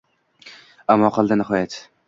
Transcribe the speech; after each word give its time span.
Imo 0.95 1.13
qildi 1.19 1.39
nihoyat 1.43 1.81